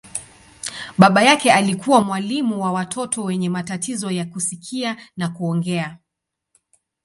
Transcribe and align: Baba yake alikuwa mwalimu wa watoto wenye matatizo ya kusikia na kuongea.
Baba 0.97 1.23
yake 1.23 1.51
alikuwa 1.51 2.01
mwalimu 2.03 2.61
wa 2.63 2.71
watoto 2.71 3.23
wenye 3.23 3.49
matatizo 3.49 4.11
ya 4.11 4.25
kusikia 4.25 4.97
na 5.17 5.29
kuongea. 5.29 5.97